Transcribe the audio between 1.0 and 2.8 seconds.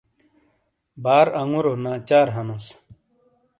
بار انگورو ناچار ہَنوس۔